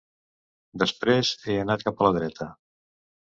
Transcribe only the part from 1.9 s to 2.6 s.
a la dreta.